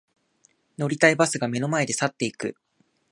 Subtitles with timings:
[0.79, 2.55] 乗りたいバスが目の前で去っていく